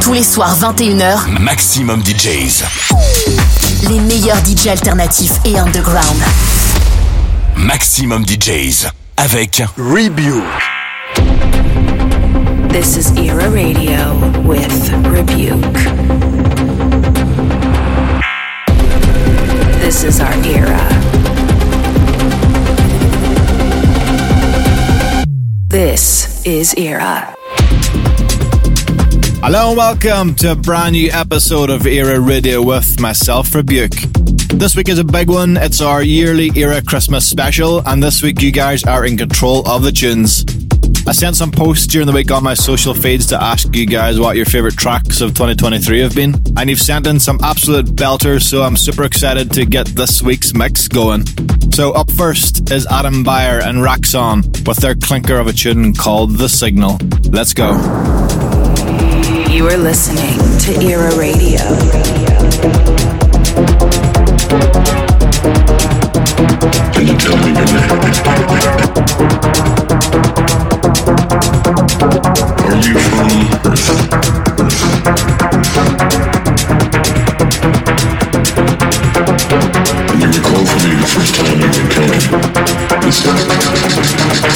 [0.00, 2.64] Tous les soirs 21h, Maximum DJs.
[3.88, 6.22] Les meilleurs DJs alternatifs et underground.
[7.56, 10.44] Maximum DJs avec Rebuke.
[12.70, 14.14] This is Era Radio
[14.44, 15.78] with Rebuke.
[19.80, 20.78] This is our era.
[25.68, 27.37] This is Era.
[29.50, 33.98] Hello and welcome to a brand new episode of Era Radio with myself, Rebüke.
[34.58, 35.56] This week is a big one.
[35.56, 39.82] It's our yearly Era Christmas special, and this week you guys are in control of
[39.82, 40.44] the tunes.
[41.06, 44.20] I sent some posts during the week on my social feeds to ask you guys
[44.20, 48.42] what your favourite tracks of 2023 have been, and you've sent in some absolute belters,
[48.42, 51.24] so I'm super excited to get this week's mix going.
[51.72, 56.32] So, up first is Adam Beyer and Raxon with their clinker of a tune called
[56.32, 56.98] The Signal.
[57.30, 58.27] Let's go.
[59.50, 61.58] You are listening to Era Radio.
[66.92, 67.90] Can you tell me your name?
[72.64, 73.28] Are you from
[73.64, 74.18] Earth?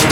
[0.04, 0.11] You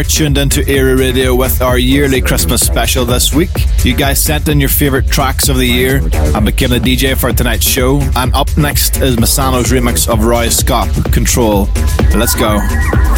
[0.00, 3.50] Are tuned into Era Radio with our yearly Christmas special this week.
[3.84, 7.30] You guys sent in your favourite tracks of the year and became the DJ for
[7.34, 8.00] tonight's show.
[8.16, 11.68] And up next is Masano's remix of Roy Scott, Control.
[12.16, 12.60] Let's go.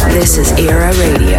[0.08, 1.38] This is Era Radio.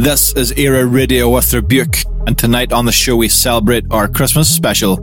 [0.00, 4.48] This is Era Radio with Rebüke, and tonight on the show we celebrate our Christmas
[4.48, 4.98] special.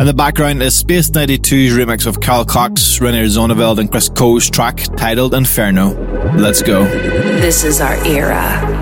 [0.00, 4.50] In the background is Space 92's remix of Carl Cox, Reinier Zonneveld, and Chris Coe's
[4.50, 5.94] track titled Inferno.
[6.36, 6.82] Let's go.
[6.82, 8.81] This is our era.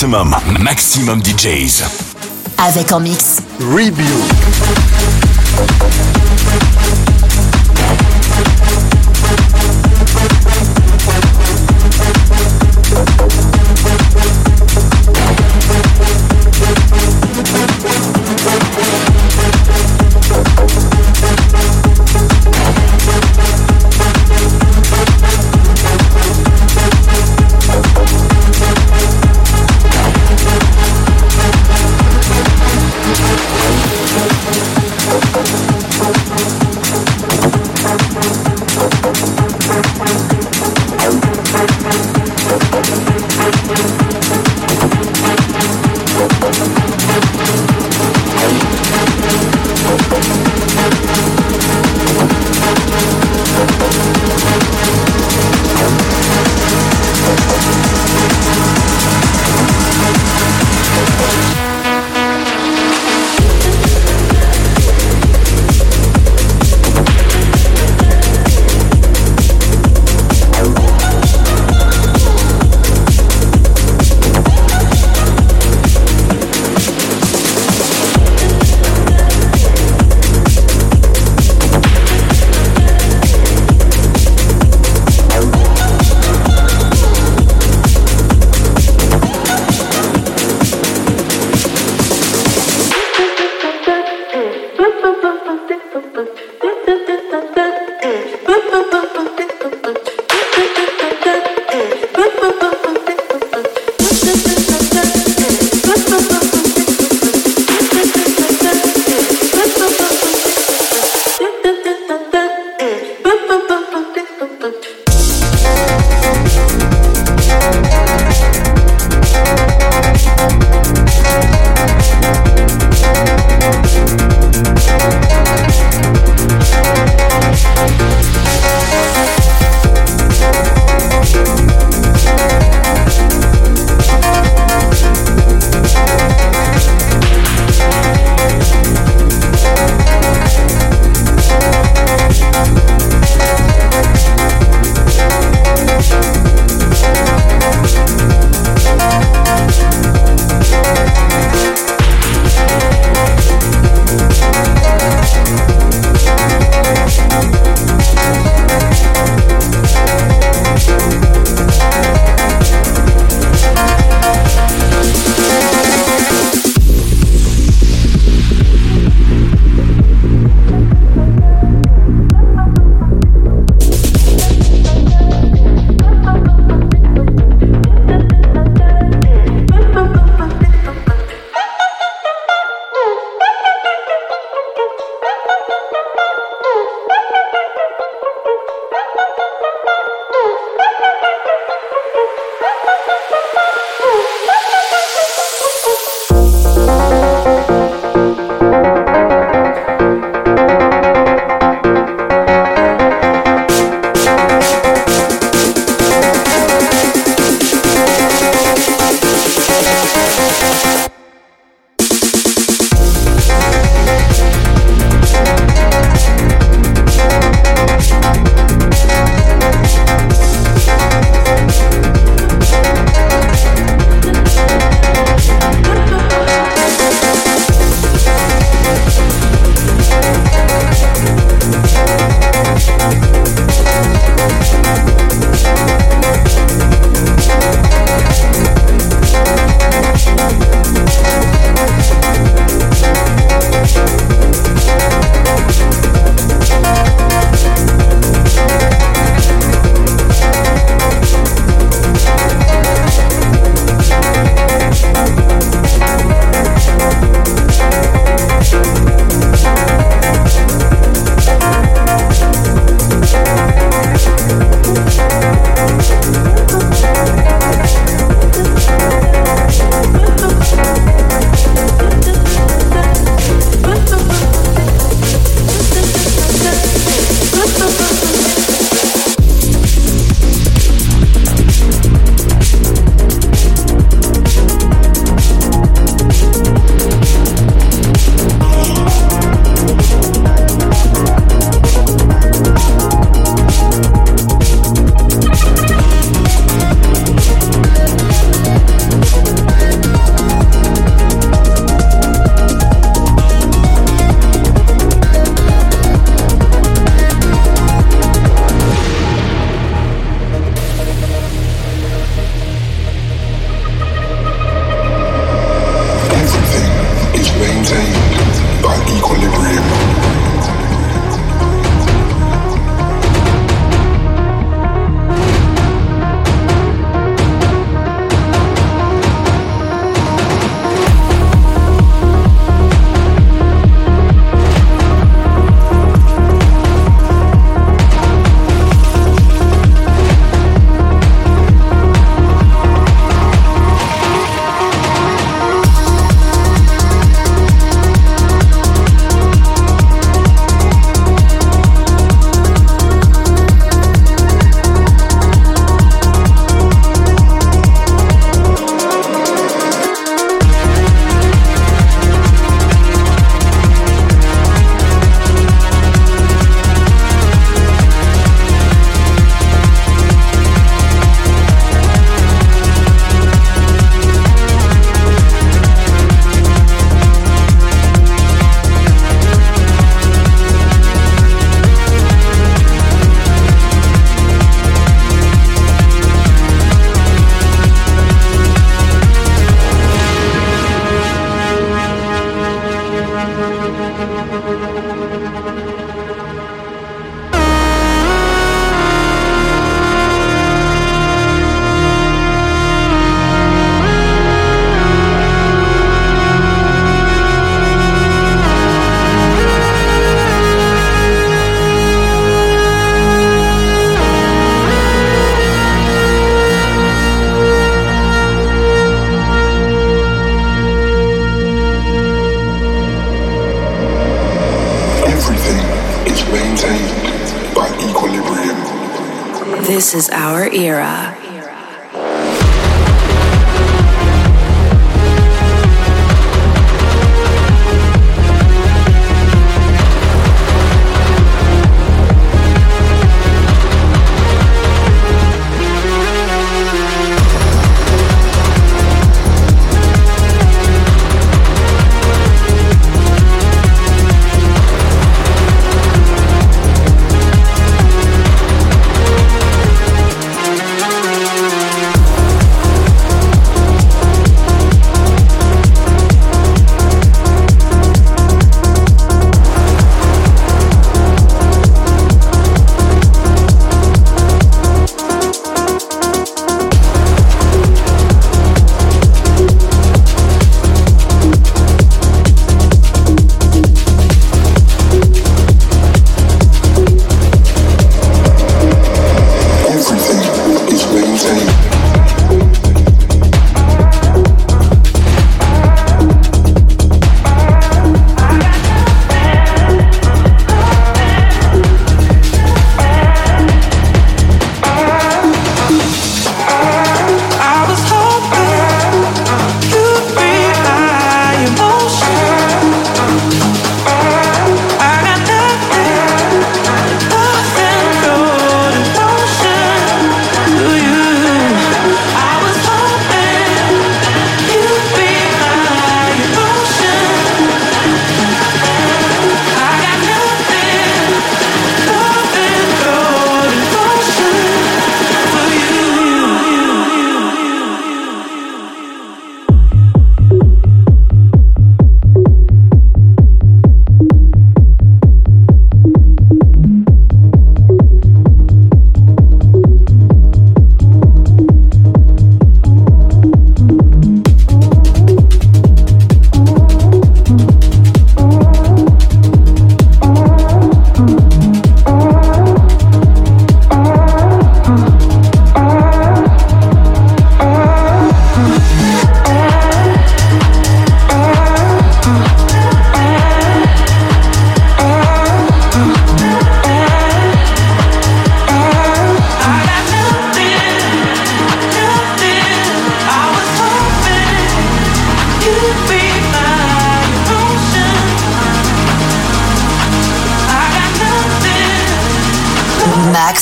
[0.00, 1.84] Maximum, maximum DJs.
[2.56, 3.42] Avec en mix.
[3.60, 4.49] Review.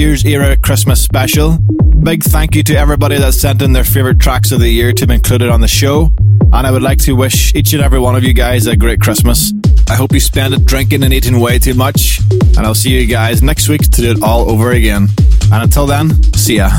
[0.00, 1.58] Year's Era Christmas special.
[2.02, 5.06] Big thank you to everybody that sent in their favourite tracks of the year to
[5.06, 6.10] be included on the show.
[6.54, 9.00] And I would like to wish each and every one of you guys a great
[9.00, 9.52] Christmas.
[9.90, 12.20] I hope you spend it drinking and eating way too much.
[12.30, 15.08] And I'll see you guys next week to do it all over again.
[15.52, 16.70] And until then, see ya.